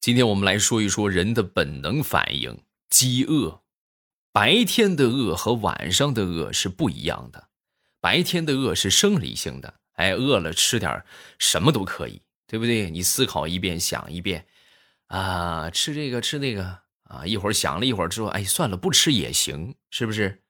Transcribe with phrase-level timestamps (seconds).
[0.00, 3.60] 今天我们来说一说人的本能反应——饥饿。
[4.32, 7.50] 白天的饿和晚上的饿是不一样的。
[8.00, 11.04] 白天的饿是生理性的，哎，饿了吃点
[11.38, 12.88] 什么都可以，对不对？
[12.88, 14.46] 你思考一遍，想一遍，
[15.08, 20.42] 啊，吃这个吃那个啊，一会儿想了一会儿之后，哎，算了，不吃也行，是不是？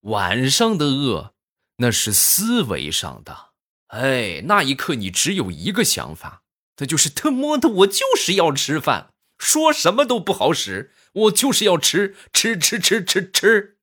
[0.00, 1.34] 晚上的饿，
[1.76, 3.50] 那是思维上的，
[3.86, 6.42] 哎，那一刻你只有一个想法。
[6.80, 13.76] 那就是他妈的，我就是要吃饭，说什么都不好使，我就是要吃吃吃吃吃吃。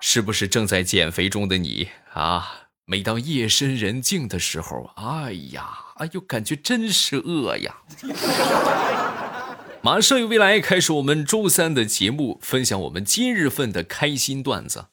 [0.00, 2.68] 是不是正在减肥中的你啊？
[2.86, 7.82] 每当夜深人静的时候，哎呀，哎呦，感觉真是饿呀！
[9.80, 14.86] 马上有未来开始我们周三的节目，分享我们今日份的开心段子。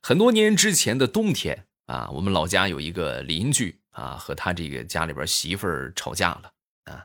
[0.00, 1.66] 很多年之前的冬天。
[1.90, 6.52] 啊，我们老家有一个邻居啊，和他这个家里边媳妇儿吵架了
[6.84, 7.04] 啊。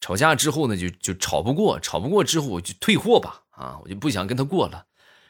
[0.00, 4.86] 吵架之后呢，就就吵不过，吵不过之后我就退货吧啊，我就不想跟他过了。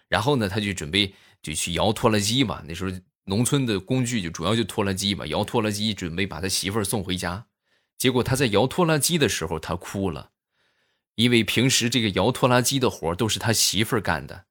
[0.08, 2.62] 然后呢，他就准备就去摇拖拉机嘛。
[2.68, 7.46] 那时候农村的工具就主要就拖拉机嘛，摇拖拉机准备把他媳妇儿送回家。
[7.98, 10.30] 结果他在摇拖拉机的时候，他哭了，
[11.16, 14.44] 因为平时这个摇拖拉机的活都是他媳妇儿干的，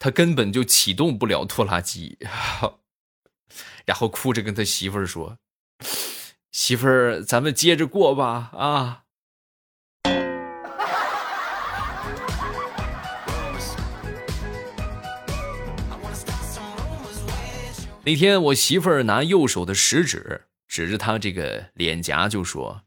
[0.00, 2.18] 他根本就启动不了拖拉机。
[3.84, 5.38] 然后哭着跟他媳妇儿说
[6.52, 8.98] ：“媳妇儿，咱们接着过吧。”啊！
[18.04, 22.82] 那天我媳妇儿拿右手的食指指着他这个脸颊就说：“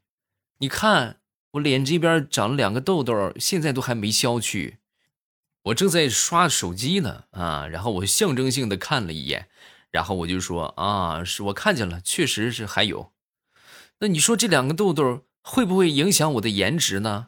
[0.60, 1.20] 你看
[1.52, 4.80] 我脸这边长了两个痘痘，现在都还没消去。”
[5.66, 7.66] 我正在刷手机呢，啊！
[7.66, 9.48] 然后我象征性的看了一眼。
[9.96, 13.14] 然后我就说啊，是我看见了，确实是还有。
[14.00, 17.28] 那你说这两个痘痘会不会影响我的颜值呢？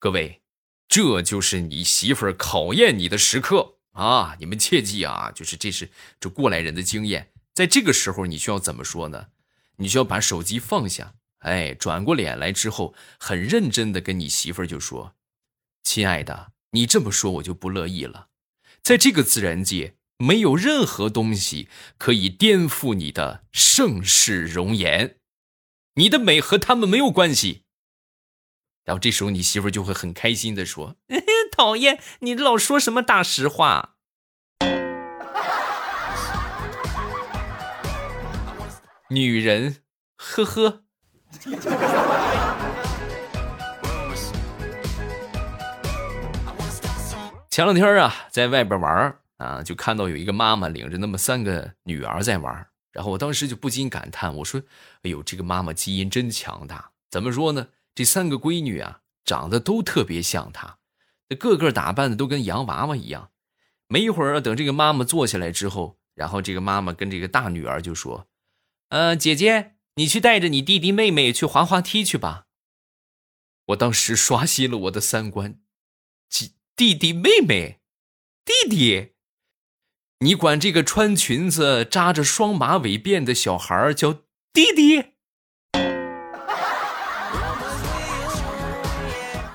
[0.00, 0.42] 各位，
[0.88, 4.36] 这就是你媳妇儿考验你的时刻啊！
[4.40, 9.28] 你们切记啊，就是这是这过来人的经验，在这个时候你需要怎么说呢？
[9.76, 15.14] 你需要把手机放下，哎，转过脸来之后，很认真的跟你媳妇儿就说
[15.84, 18.30] ：“亲爱的，你这么说我就不乐意了，
[18.82, 25.18] 在这个自然界。”没有任何东西可以颠覆你的盛世容颜，
[25.94, 27.62] 你的美和他们没有关系。
[28.84, 30.96] 然后这时候你媳妇就会很开心的说
[31.56, 33.94] ：“讨厌，你老说什么大实话。
[39.10, 39.84] ”女人，
[40.16, 40.82] 呵呵。
[47.48, 54.60] 前两天啊，在外边玩啊，就看到有一个妈妈领着那么三个女儿在玩，然后我当时就不禁感叹，我说
[55.02, 56.90] ：“哎呦，这个妈妈基因真强大！
[57.08, 57.68] 怎么说呢？
[57.94, 60.78] 这三个闺女啊，长得都特别像她，
[61.38, 63.30] 个个打扮的都跟洋娃娃一样。
[63.86, 68.26] 没一会儿，等这个妈妈坐下来之后，然后这个妈妈跟这个大女儿就说
[68.90, 72.46] ：‘呃，姐姐，你去带着你弟弟妹妹去滑滑梯去吧。’
[73.66, 75.60] 我当时刷新了我的三观，
[76.28, 77.80] 弟弟弟妹妹，
[78.44, 79.12] 弟弟。”
[80.20, 84.12] 你管这个穿裙子、扎着双马尾辫的小孩叫
[84.52, 85.12] 弟弟？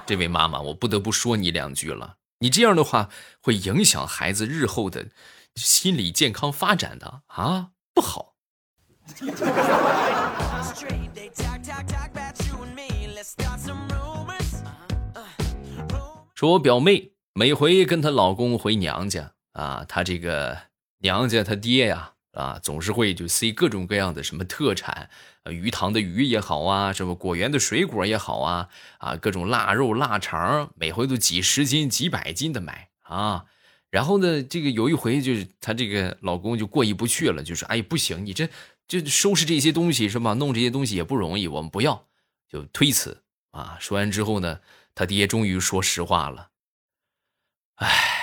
[0.06, 2.16] 这位妈妈，我不得不说你两句了。
[2.40, 3.10] 你这样的话
[3.42, 5.08] 会影响孩子日后的
[5.56, 8.36] 心理健康发展的啊，不好。
[16.34, 19.33] 说我表妹每回跟她老公回娘家。
[19.54, 20.58] 啊，他这个
[21.00, 25.10] 娘家他爹呀，啊，总是会就塞各种各样的什么特产，
[25.46, 33.46] 鱼塘的鱼也好啊，什么果园的水果也好啊，啊，各种腊肉腊肠，每回都几十斤、几百斤的买啊。
[33.92, 38.50] 然后呢，这个有一回就是他这个老公就过意不去了，就说：“哎，不行，你这
[38.88, 40.34] 就收拾这些东西是吧？
[40.34, 42.08] 弄这些东西也不容易，我们不要，
[42.50, 43.22] 就推辞
[43.52, 44.60] 啊。”说完之后呢，
[44.96, 46.50] 他爹终于说实话了，
[47.76, 48.23] 哎。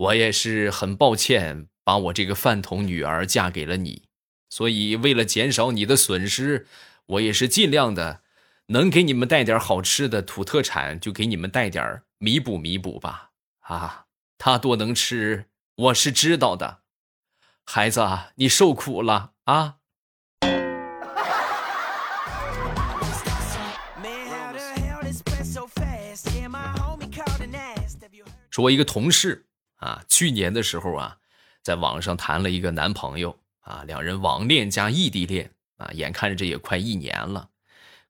[0.00, 4.04] 我也是很抱歉，把我这个饭桶女儿嫁给了你，
[4.48, 6.66] 所以为了减少你的损失，
[7.04, 8.22] 我也是尽量的，
[8.68, 13.32] 能给你们带点好吃的土特产，就给你们带点弥补弥补吧。
[13.58, 14.06] 啊，
[14.38, 16.78] 他多能吃，我是知道的。
[17.66, 18.00] 孩子，
[18.36, 19.76] 你受苦了啊。
[28.48, 29.48] 说，我一个同事。
[29.80, 31.18] 啊，去年的时候啊，
[31.62, 37.50] 在网上谈了一个男朋友啊，两人网恋加异地恋啊，眼看着这也快一年了，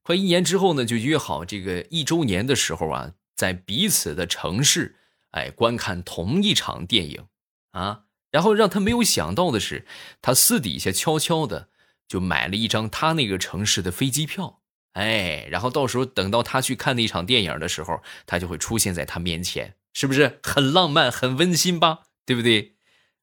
[0.02, 4.96] 快一年之后呢，就约好这个一周年的时候啊，在彼此的城市，
[5.30, 7.26] 哎，观看同一场电影
[7.70, 8.04] 啊。
[8.30, 9.84] 然后让他没有想到的是，
[10.22, 11.68] 他私底下悄悄的
[12.06, 14.60] 就买了一张他那个城市的飞机票，
[14.92, 22.00] 哎，然后到时候等到他去看那场电影的时候，他就会出现在他面前，是不是很浪漫、很温馨吧？
[22.24, 22.76] 对不对？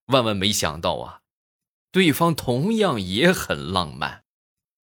[0.08, 1.22] 万万没想到啊，
[1.92, 4.24] 对方同样也很浪漫，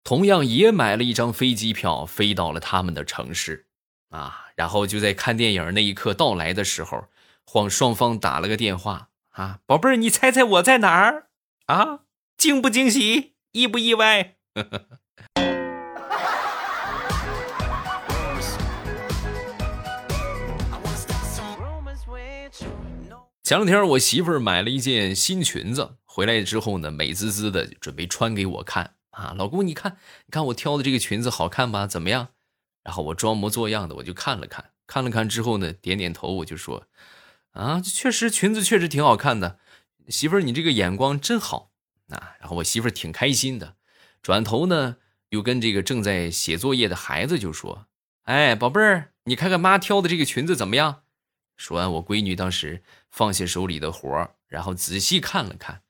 [0.03, 3.67] 同样也买了一张飞机票飞到了他们的城市，
[4.09, 7.07] 啊，然后就在看电影那一刻到来的时候，
[7.45, 9.09] 晃双方打了个电话。
[9.29, 11.29] 啊，宝贝儿，你猜猜我在哪儿？
[11.65, 12.01] 啊，
[12.37, 14.35] 惊不惊喜，意不意外？
[14.53, 14.87] 呵 呵
[23.43, 28.95] 前两天我媳妇儿买了一件新裙子，回来之后呢，美滋滋的准备穿给我看。
[29.09, 31.85] 啊，老公，你看，你看我挑的这个裙子好看吧？
[31.85, 32.29] 怎么样？
[32.85, 36.87] 然后我装模作样的我就看了看，看了看之后呢，点点头，我就说。
[37.51, 39.59] 啊，确实裙子确实挺好看的，
[40.07, 41.71] 媳妇儿你这个眼光真好
[42.07, 42.35] 啊！
[42.39, 43.75] 然后我媳妇儿挺开心的，
[44.21, 44.95] 转头呢
[45.31, 47.87] 又跟这个正在写作业的孩子就说
[48.23, 51.01] ：“哎，宝贝儿，你看看妈挑的这个裙子怎么样？”
[51.55, 55.81] 说完，我闺女当时放下手里的活然后仔细看了看，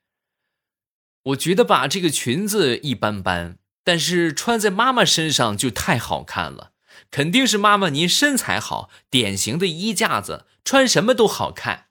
[1.23, 6.71] 我觉得吧，这个裙子一般般，但是穿在妈妈身上就太好看了。
[7.09, 11.87] 肯定是妈妈，您身材好，典型的衣架子，穿什么都好看。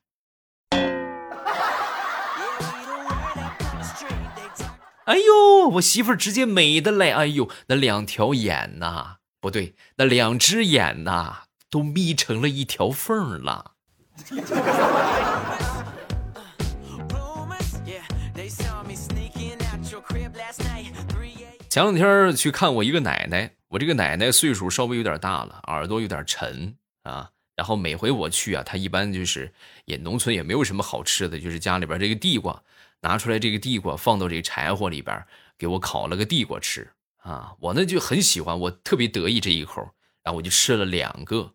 [5.04, 7.10] 哎呦，我媳妇儿直接美的嘞！
[7.10, 11.41] 哎呦，那两条眼呐，不对，那两只眼呐，
[11.72, 13.72] 都眯成了一条缝了。
[21.70, 23.54] 前两天去看我一个奶奶。
[23.68, 27.30] 我这个奶奶岁数稍微有点大了，耳朵有点沉啊。
[27.56, 29.50] 然后每回我去啊，她一般就是
[29.86, 32.62] 也农村也没有什么好吃的，就是家里边这个地瓜
[33.00, 35.24] 拿出来，这个地瓜放到这个柴火里边，
[35.56, 36.90] 给我烤了个地瓜吃
[37.22, 37.54] 啊。
[37.60, 39.80] 我呢就很喜欢，我特别得意这一口，
[40.22, 41.54] 然后我就吃了两个。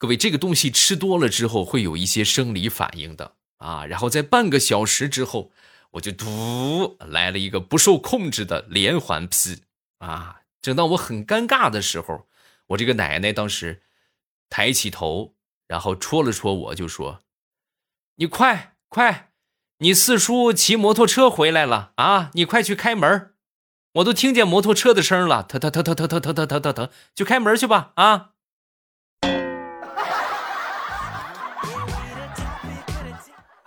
[0.00, 3.84] 各位，这个东西吃多了之后会有一些生理反应的啊。
[3.84, 5.52] 然后在半个小时之后，
[5.90, 9.60] 我就突来了一个不受控制的连环劈
[9.98, 10.40] 啊。
[10.62, 12.26] 正当我很尴尬的时候，
[12.68, 13.82] 我这个奶奶当时
[14.48, 15.34] 抬起头，
[15.68, 17.20] 然后戳了戳我，就说
[18.16, 19.32] ：“你快快，
[19.80, 22.30] 你四叔骑摩托车回来了啊！
[22.32, 23.34] 你快去开门，
[23.96, 28.30] 我都听见摩托车的声了，腾腾腾腾腾腾腾腾腾腾，就开门去吧啊！”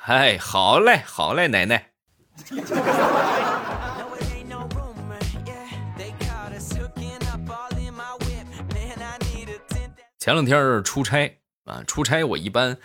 [0.05, 1.91] 哎，好嘞，好嘞，奶奶。
[10.19, 12.77] 前两天出差啊，出差我一般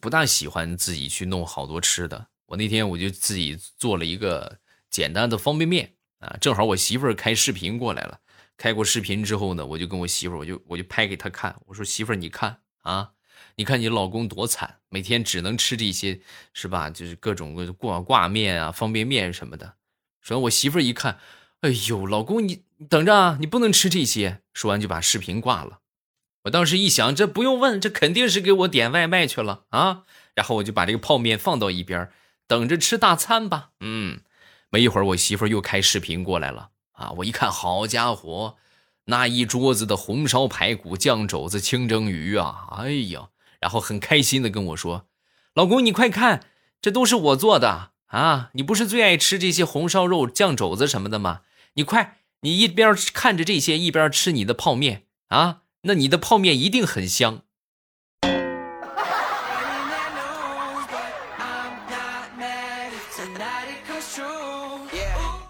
[0.00, 2.28] 不大喜欢自己去弄好多吃的。
[2.46, 4.58] 我那天我就自己做了一个
[4.88, 8.20] 简单的方便面啊，正好我媳妇儿开视频过来了。
[8.56, 13.10] 开过视频之后呢，我就跟我媳妇儿，我就我就拍给她看，我说媳妇儿你看啊，
[13.60, 16.22] 你看你老公多惨，每天只能吃这些
[16.54, 16.88] 是吧？
[16.88, 19.74] 就是各种个挂挂面啊、方便面什么的。
[20.22, 21.18] 说完我媳妇儿一看，
[21.60, 24.40] 哎呦，老公你等着啊，你不能吃这些。
[24.54, 25.80] 说完就把视频挂了。
[26.44, 30.04] 我当时一想，这不用问，这肯定是给我点外卖去了啊！
[30.34, 32.10] 然后我就把这个泡面放到一边，
[32.46, 33.72] 等着吃大餐吧。
[33.80, 34.22] 嗯，
[34.70, 37.10] 没一会儿，我媳妇又开视频过来了啊！
[37.18, 38.56] 我一看，好家伙，
[39.04, 42.68] 那一桌子的红烧排骨、酱肘子、清蒸鱼啊！
[42.78, 43.28] 哎呀，
[43.60, 45.06] 然后很开心的跟我说
[45.54, 46.46] ：“老公，你快看，
[46.82, 48.50] 这都是我做的啊！
[48.54, 51.42] 你不是最爱吃这些红烧肉、酱肘子什么的吗？
[51.74, 57.42] 你快，你一边看着这些，一边吃你的泡面啊！”那你的泡面一定很香。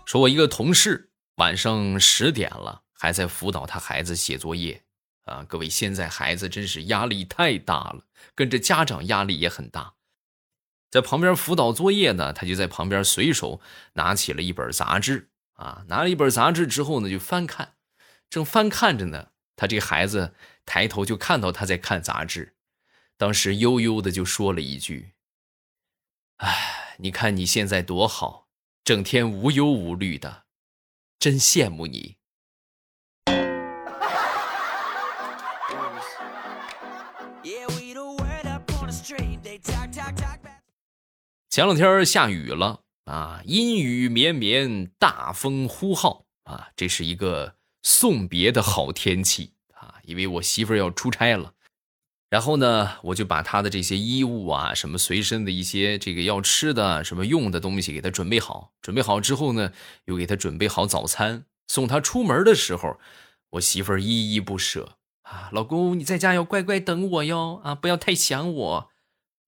[0.07, 4.83] 说，我一个同事晚上十点了，还在辅导他孩子写作业
[5.30, 5.44] 啊！
[5.49, 9.94] 各位，现在孩子真是压力太大了，跟着家长压力也很大。
[10.90, 13.60] 在旁边辅导作业呢，他就在旁边随手
[13.92, 17.75] 拿起了一本杂志啊，拿了一本杂志之后呢，就翻看，
[18.28, 19.28] 正翻看着呢。
[19.54, 20.34] 他这孩子
[20.64, 22.56] 抬头就看到他在看杂志，
[23.16, 25.12] 当时悠悠的就说了一句
[26.38, 28.49] ：“哎，你看你现在多好，
[28.82, 30.44] 整天无忧无虑的，
[31.18, 32.16] 真羡慕你。”
[41.50, 46.25] 前两天下雨了啊，阴雨绵绵，大风呼号。
[46.45, 51.54] 啊，这是一个送别的好天气啊，因为我媳妇要出差了。
[52.28, 58.73] 然后呢，我就把她的这些衣物啊，什么随身的一些这个要吃的、什么用的东西给她准备好。
[58.80, 59.73] 准备好之后呢，
[60.04, 61.47] 又给她准备好早餐。
[61.66, 63.00] 送她出门的时候，
[63.50, 68.90] 我媳妇依依不舍啊，老公你在家要乖乖等我哟啊，不要太想我。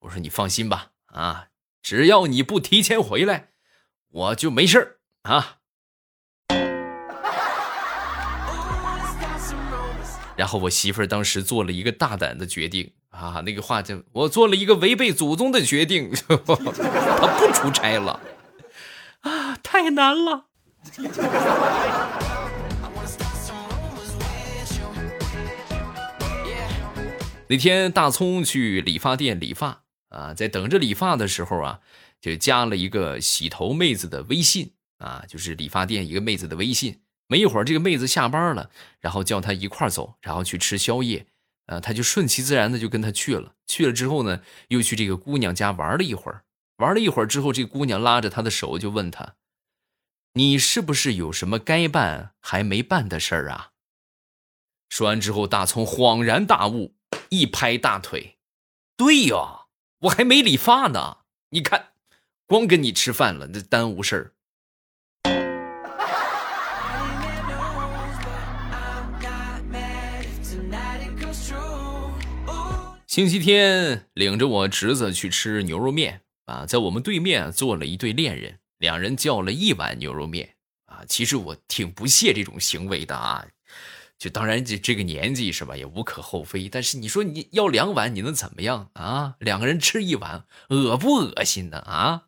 [0.01, 1.47] 我说你放心吧啊，
[1.83, 3.49] 只要你不提前回来，
[4.11, 5.57] 我就没事儿啊。
[10.37, 18.21] 然后我媳妇儿当时做了一个大胆的决定啊，那个话就我做了一个违背祖宗的决定， 她不出差了
[19.21, 20.47] 啊，太难了。
[27.49, 29.82] 那天大葱去理发店理发
[30.13, 31.81] 啊，在等着理发的时候啊，
[32.21, 37.01] 就加了一个洗头妹子的微信啊，就是理发店一个妹子的微信。
[37.27, 41.27] 没一会儿，这个妹子下班了，然后叫他一块走，然后去吃宵夜。
[41.67, 43.55] 呃，他就顺其自然的就跟他去了。
[43.67, 46.45] 去了之后呢，又去这个姑娘家玩了一会儿。
[46.77, 49.37] 玩了一会儿之后，这姑娘拉着他的手就问他
[50.35, 53.71] ：“你是不是有什么该办还没办的事儿啊？”
[54.91, 56.97] 说完之后，大葱恍然大悟，
[57.31, 58.37] 一拍大腿
[58.99, 59.62] ：“对呀，
[60.03, 61.19] 我还没理发呢。
[61.51, 61.91] 你看，
[62.47, 64.33] 光跟你吃饭了，那耽误事儿。”
[73.07, 80.57] 星期天领着我侄子去吃牛肉面啊，在我们对面坐了一对恋人，两人叫了一碗牛肉面
[80.87, 81.05] 啊。
[81.07, 83.47] 其实我挺不屑这种行为的啊，
[84.23, 86.69] 就当然这这个年纪是吧，也无可厚非。
[86.69, 89.35] 但是你说你要两碗，你能怎么样啊？
[89.41, 92.27] 两个人吃一碗，恶不恶心呢啊？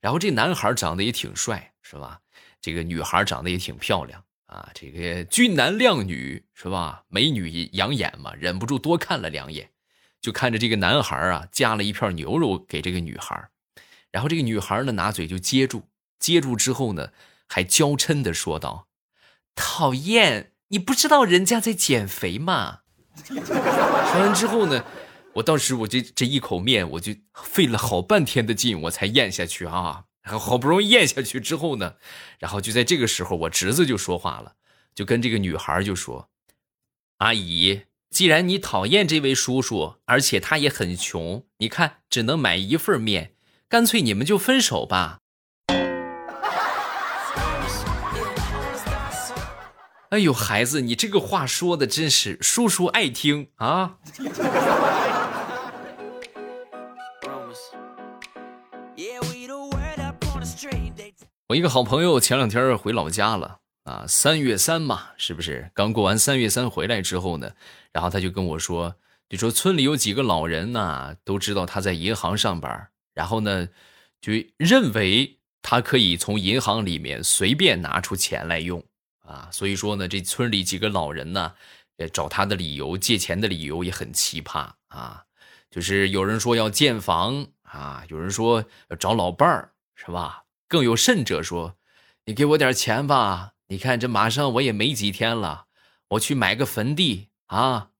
[0.00, 2.22] 然后这男孩长得也挺帅是吧？
[2.60, 7.04] 这个女孩长得也挺漂亮啊，这个俊男靓女是吧？
[7.06, 9.70] 美女养眼嘛，忍不住多看了两眼。
[10.20, 13.48] 就看着这个男孩啊，夹了一片牛肉给这个女孩，
[14.10, 15.84] 然后这个女孩呢拿嘴就接住，
[16.18, 17.12] 接住之后呢，
[17.46, 18.88] 还娇嗔的说道
[19.54, 22.80] ：“讨厌，你不知道人家在减肥吗？”
[23.26, 24.84] 说完之后呢，
[25.34, 30.04] 我当时我这这一口面，我就费了好半天的劲，我才咽下去啊。
[30.22, 31.94] 然后好不容易咽下去之后呢，
[32.38, 34.54] 然后就在这个时候，我侄子就说话了，
[34.94, 36.28] 就跟这个女孩就说
[37.18, 43.34] ：“阿姨。”既然你讨厌这位叔叔，而且他也很穷，你看只能买一份面，
[43.68, 45.20] 干脆你们就分手吧。
[50.10, 53.98] 哎呦，孩子，你这个话说的真是叔叔爱听啊！
[61.48, 63.58] 我一个好朋友前两天回老家了。
[63.84, 67.50] 啊，三月三嘛，是不是刚过完三月三回来之后呢？
[67.92, 68.94] 然后他就跟我说，
[69.28, 73.68] 就说村里有几个老人呢，都知道他在银行上班，然后呢，
[74.22, 78.82] 就认为他可以从银行里面随便拿出钱来用
[79.28, 79.48] 啊。
[79.52, 81.52] 所以说呢，这村里几个老人呢，
[82.12, 85.24] 找他的理由借钱的理由也很奇葩啊，
[85.70, 90.44] 就是有人说要建房啊，有人说要找老伴儿，是吧？
[90.66, 91.76] 更有甚者说，
[92.24, 93.52] 你给我点钱吧。
[93.68, 95.66] 你看，这马上我也没几天了，
[96.08, 97.90] 我去买个坟地啊！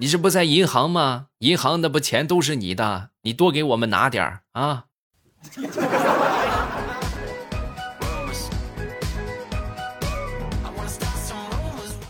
[0.00, 1.28] 你这不在银行吗？
[1.38, 4.87] 银行那不钱都是你的，你多给我们拿点啊！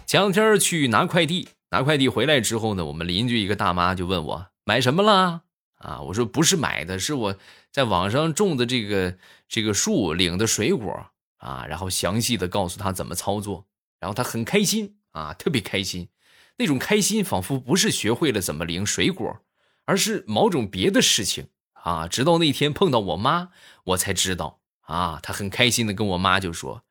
[0.06, 5.42] 前两天去拿快递，拿快递回来之后呢，我们邻居一个大妈就问我买什么了。
[5.76, 7.37] 啊，我说不是买的，是我
[7.70, 9.16] 在网上种的这个
[9.49, 11.06] 这个树领的水果
[11.37, 13.66] 啊，然后详细的告诉他怎么操作，
[14.00, 16.08] 然后他很开心啊，特别开心，
[16.56, 19.40] 那种开心仿佛不是学会了怎么领水果，
[19.85, 21.47] 而是某种别的事情
[21.82, 22.08] 啊。
[22.08, 23.49] 直到那天碰到我妈，
[23.85, 26.82] 我才知道啊，他很开心的跟我妈就说：“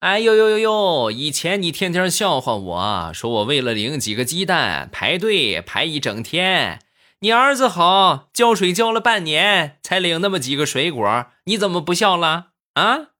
[0.00, 6.80] 哎呦呦呦呦，以前你天天笑话我说我为了领几个鸡蛋排队排一整天。”
[7.20, 13.12] 你儿子好，浇水浇了半年才领那么几个水果，你怎么不笑了啊？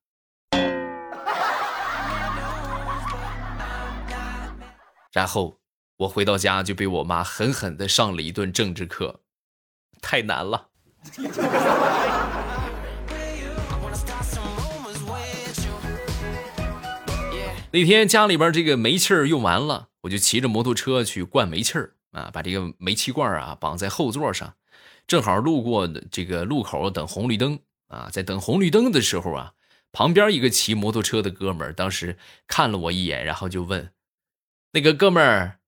[5.10, 5.60] 然后
[5.98, 9.22] 我回到家就被我妈狠狠的上了一顿政治课，
[10.02, 10.68] 太难了。
[17.72, 21.78] 那天家里边这个煤气用完了，我就骑着摩托车去灌煤气。
[22.12, 24.54] 啊，把这个煤气罐啊绑在后座上，
[25.04, 27.58] 正好路过这个路口等红绿灯
[27.88, 29.54] 啊，在等红绿灯的时候啊，
[29.90, 33.90] 旁边一个骑摩托车的哥们儿当时看了我一眼，然后就问
[34.74, 35.58] ：“那个哥们儿，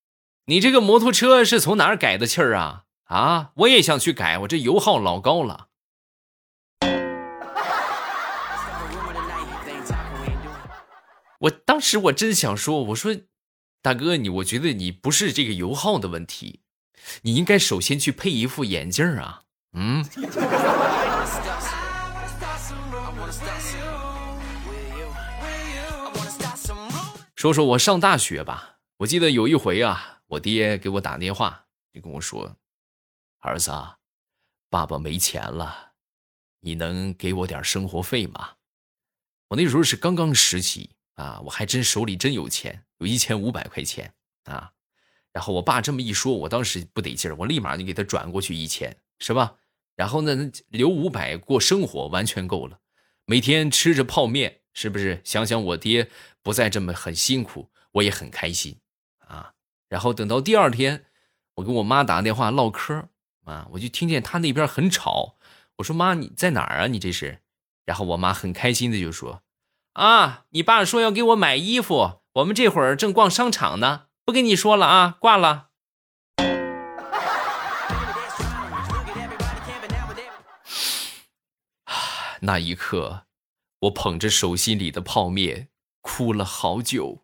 [0.45, 2.85] 你这个摩托车是从哪儿改的气儿啊？
[3.07, 5.69] 啊，我也想去改，我这油耗老高了。
[11.41, 13.15] ”我当时我真想说，我说，
[13.81, 16.61] 大哥你，我觉得你不是这个油耗的问题，
[17.23, 20.05] 你应该首先去配一副眼镜啊，嗯。
[27.37, 32.57] 说说我上大学吧，我记得有一回啊，我爹给我打电话，就跟我说
[33.41, 33.71] ：“儿子，
[34.69, 35.93] 爸爸没钱了，
[36.61, 38.55] 你能给我点生活费吗？”
[39.49, 40.91] 我那时候是刚刚实习。
[41.17, 44.13] 啊，我还真手里真有钱，有一千五百块钱
[44.45, 44.71] 啊。
[45.33, 49.57] 然后我爸这么一说，我当时不得劲儿，我立马就给他转过去一千，是吧？
[49.95, 52.79] 然后呢，留五百过生活完全够了，
[53.25, 55.23] 每天吃着泡面，是不是？
[55.25, 56.11] 想想我爹
[56.43, 58.79] 不再这么很辛苦，我也很开心
[59.21, 59.55] 啊。
[59.89, 61.07] 然后等到第二天，
[61.55, 63.09] 我跟我妈打电话唠嗑
[63.47, 65.37] 啊，我就听见他那边很吵，
[65.77, 66.87] 我说妈你在哪儿啊？
[66.87, 67.41] 你这是？
[67.85, 69.43] 然后我妈很开心的就说。
[69.95, 70.45] 啊！
[70.51, 75.69] 你爸说要给我买衣服，我们这会儿正逛商场呢，不跟你说了啊，挂了。
[82.43, 83.23] 那一刻，
[83.81, 85.69] 我捧着手心里的泡面，
[86.03, 87.23] 哭了好久。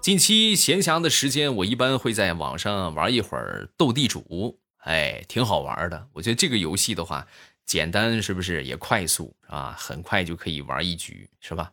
[0.00, 4.58] 近期闲暇的时间，我一般会在网上玩一会儿斗地主。
[4.78, 6.06] 哎，挺好玩的。
[6.14, 7.26] 我觉得这个游戏的话，
[7.66, 9.74] 简单是不是也快速啊？
[9.78, 11.70] 很快就可以玩一局，是吧？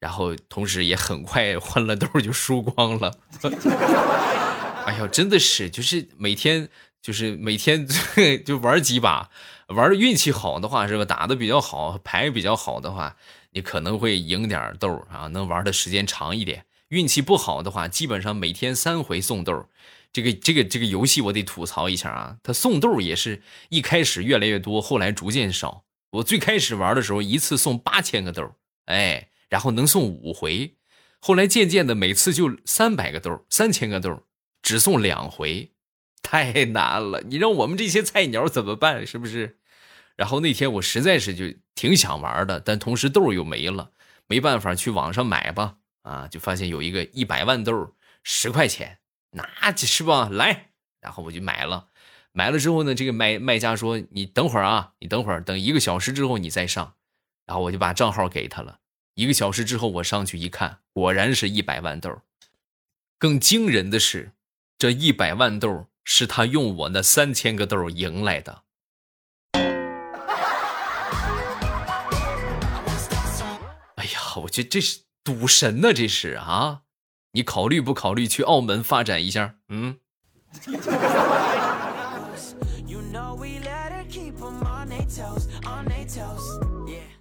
[0.00, 3.16] 然后同时也很快欢乐豆就输光了。
[4.86, 6.68] 哎呦，真的是，就是每天
[7.00, 7.86] 就是每天
[8.44, 9.30] 就玩几把，
[9.68, 11.04] 玩的运气好的话是吧？
[11.04, 13.14] 打的比较好，牌比较好的话，
[13.52, 16.64] 你可能会赢点豆啊，能玩的时间长一点。
[16.88, 19.68] 运气不好的话，基本上每天三回送豆。
[20.10, 25.84] 这个这个这个游戏我得吐槽一下啊，他送豆也是一开始越来越多，后来逐渐少。
[26.12, 28.54] 我最开始玩的时候，一次送八千个豆，
[28.86, 30.76] 哎，然后能送五回。
[31.20, 34.22] 后来渐渐的，每次就三百个豆，三千个豆，
[34.62, 35.72] 只送两回，
[36.22, 37.22] 太难了。
[37.26, 39.06] 你让我们这些菜鸟怎么办？
[39.06, 39.58] 是不是？
[40.16, 43.90] 然后那天我实在是就挺想玩的，但同时豆又没了，
[44.26, 45.76] 没办法去网上买吧。
[46.08, 48.98] 啊，就发现有一个一百万豆，十块钱。
[49.32, 50.30] 那是吧？
[50.32, 51.88] 来，然后我就买了，
[52.32, 56.94] 买了之后呢，这个卖卖家说：“你等会儿啊，你等会儿，等一个小时之后你再上。”
[57.44, 58.80] 然后我就把账号给他了。
[59.14, 62.22] 一个小时之后我上去一看，果然是一百万豆。
[63.18, 64.32] 更惊人的是，
[64.78, 68.62] 这一百万豆是他用我那三千个豆赢来的。
[73.96, 76.84] 哎呀，我觉得这是赌神呢，这是啊。
[77.32, 79.56] 你考虑不考虑去澳门发展一下？
[79.68, 79.98] 嗯。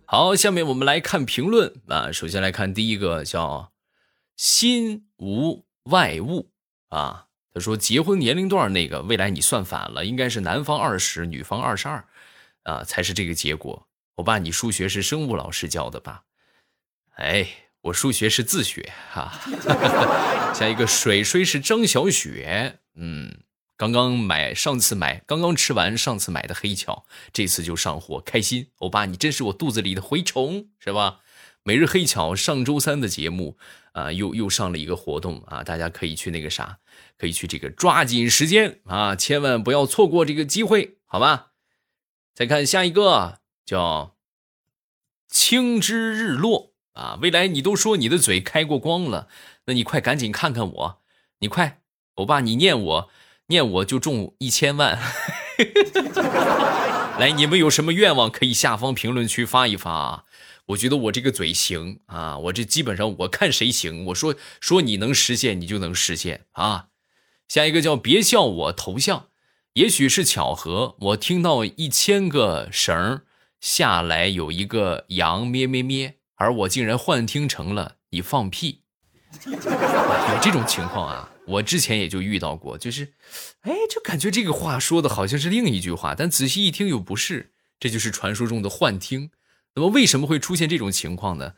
[0.06, 2.10] 好，下面我们来看评论啊。
[2.10, 3.74] 首先来看第一个，叫
[4.38, 6.52] 心无外物
[6.88, 7.26] 啊。
[7.54, 12.08] 他说结婚年龄段那个，未来你算反了，应该是男方二十，女方二十二
[12.64, 13.86] 啊，才是这个结果。
[14.16, 16.24] 我爸，你数学是生物老师教的吧？
[17.16, 17.46] 哎。
[17.88, 19.40] 我数学是自学哈，
[20.54, 23.40] 下一个水水是张小雪，嗯，
[23.78, 28.70] 刚刚买，上次买，刚刚吃完上次买的黑巧，这次就上火，开心。
[28.78, 31.20] 欧巴，你真是我肚子里的蛔虫，是吧？
[31.64, 33.58] 每日黑巧上周三的节目
[33.94, 36.80] 啊，又又上了一个活动啊，大家可以去那个啥，
[37.18, 41.52] 可以去这个抓紧时间啊，千万不要错过这个机会，好吧？
[42.34, 44.16] 再看下一个，叫
[45.30, 46.74] 青之日落。
[46.98, 49.28] 啊，未来你都说你的嘴开过光了，
[49.66, 51.02] 那你快赶紧看看我，
[51.42, 51.82] 你快，
[52.16, 53.10] 欧巴，你念我，
[53.50, 55.00] 念我就中一千万。
[57.20, 60.24] 来，你们有什么愿望可以下方评论区发一发啊？
[60.68, 66.88] 我觉得我这个嘴行啊，我这基本上我看谁行，我说说你能实现，你就能实现啊。
[67.48, 69.28] 下一个叫别笑我头像，
[69.74, 73.22] 也许是巧合，我听到一千个绳
[73.62, 76.16] 下来有一个羊咩咩咩。
[76.38, 78.84] 而我竟然幻听成了你放屁，
[79.46, 81.30] 有这种情况啊！
[81.46, 83.14] 我之前也就遇到过，就是，
[83.62, 89.32] 哎，就感觉这个话说的好像是另一句话，但仔细一听又不是，这就是传说中的幻听。
[89.76, 91.54] 那么为什么会出现这种情况呢？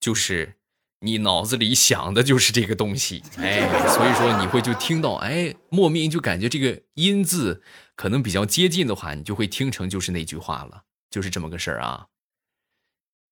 [0.00, 0.56] 就是
[1.00, 7.62] 你脑子里想的就是这个东西，哎，所以说你会就听到，哎，莫名就感觉这个音字
[7.94, 12.06] 可能比较接近的话，你就会听成就是那句话了，就是这么个事儿啊。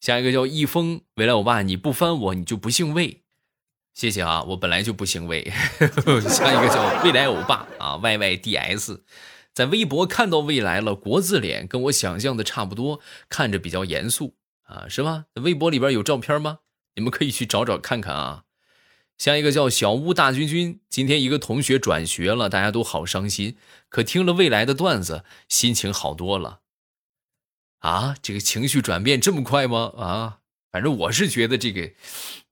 [0.00, 3.22] 下一个叫易峰，未来欧巴，你不翻我，你就不姓魏。
[3.94, 5.42] 谢谢啊，我本来就不姓魏。
[6.28, 9.02] 下一个叫未来欧巴啊，Y Y D S，
[9.54, 15.24] 在微博看到未来了，国字脸跟我想象的差不多，看着比较严肃啊，是吧？
[15.42, 16.58] 微博里边有照片吗？
[16.94, 18.42] 你们可以去找找看看啊。
[19.16, 23.56] 下一个叫小屋大军军，今天一个同学转学了，大家都好伤心，
[23.88, 26.60] 可听了未来的段子，心情好多了。
[27.86, 29.92] 啊，这个情绪转变这么快吗？
[29.96, 30.38] 啊，
[30.72, 31.88] 反正我是觉得这个。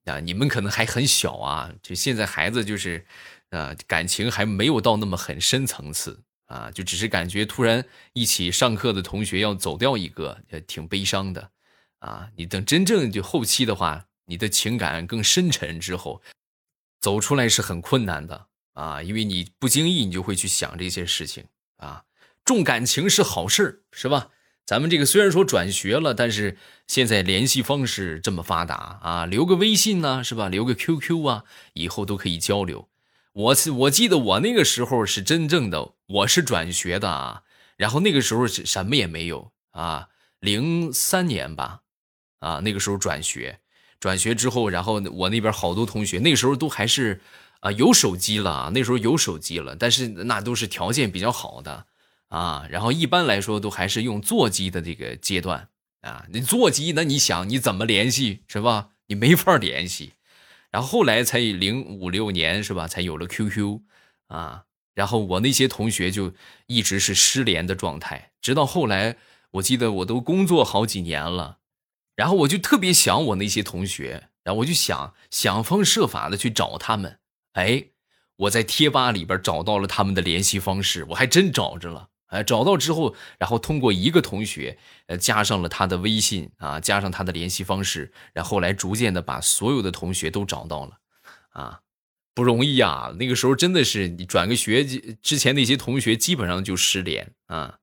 [0.05, 3.05] 啊，你们可能还很小啊，就现在孩子就是，
[3.49, 11.49] 啊，感情还没有到那么很深层次啊，就只是感觉突然一起上课的同学要走掉一个，挺悲伤的，
[11.99, 16.21] 啊，你等真正就后期的话，你的情感更深沉之后，
[17.01, 21.43] 走出来是很困难的啊，因为你不经意你就会去想这些事情
[21.77, 22.05] 啊，
[22.45, 24.29] 重感情是好事是吧？
[24.65, 30.49] 咱们这个虽然说转学了，但是现在联系方式这么发达啊，留个微信呢，是吧？
[30.49, 32.89] 留个 QQ 啊，以后都可以交流。
[33.33, 37.43] 我是我记得我那个时候是真正的，我是转学的啊，
[37.77, 40.07] 然后那个时候是什么也没有啊，
[40.39, 41.81] 零三年吧，
[42.39, 43.59] 啊，那个时候转学，
[43.99, 47.21] 转学之后，然后我那边好多同学，那个时候都还是
[47.59, 51.85] 啊有手机了，那时候有手机了，但是那都是条件比较好的。
[52.29, 55.69] 啊，然后一般来说都还是用座机的这个阶段
[56.01, 58.89] 啊，你座机那你想你怎么联系是吧？
[59.07, 60.13] 你没法联系，
[60.71, 63.81] 然后后来才零五六年是吧，才有了 QQ
[64.27, 66.33] 啊，然后我那些同学就
[66.65, 69.17] 一直是失联的状态，直到后来
[69.51, 71.59] 我记得我都工作好几年了，
[72.15, 77.19] 然后我就特别想我那些同学，然后我就想想方设法的去找他们，
[77.53, 77.85] 哎，
[78.37, 82.09] 我在贴吧里边找到了他们的联系方式，我还真找着了。
[82.35, 90.97] 哎，找到之后，然后通过一个同学，呃，加上了他的微信啊，加上他的联系方式，然后来逐渐的把所有的同学都找到了，
[91.51, 91.79] 啊，
[92.33, 93.15] 不容易呀！
[93.17, 94.83] 那个时候真的是你转个学
[95.21, 97.79] 之前那些同学基本上就失联啊。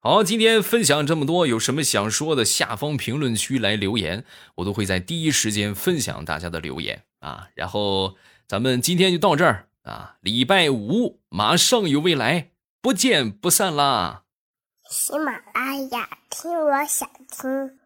[0.00, 7.48] 好，今天分享这么多，有什么想说的，下方评论区来留言，我都会在第一时间分享大家的留言啊。
[7.54, 12.52] 然后咱们今天就到这儿啊，礼拜五马上有未来。
[12.80, 14.22] 不见不散啦！
[14.88, 17.77] 喜马拉雅，听我想听。